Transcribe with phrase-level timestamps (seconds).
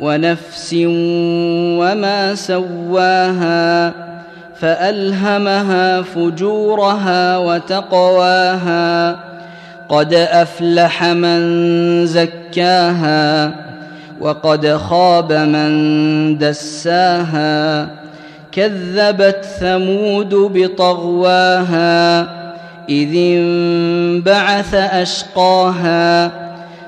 [0.00, 0.74] ونفس
[1.78, 3.92] وما سواها
[4.60, 9.16] فألهمها فجورها وتقواها
[9.88, 13.54] قد أفلح من زكاها
[14.20, 17.88] وقد خاب من دساها
[18.52, 22.20] كذبت ثمود بطغواها
[22.88, 26.30] إذ انبعث أشقاها